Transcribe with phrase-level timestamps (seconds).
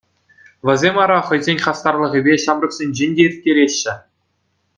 [0.65, 3.95] Вӗсем ара хӑйсен хастарлӑхӗпе ҫамрӑксенчен те ирттереҫҫӗ.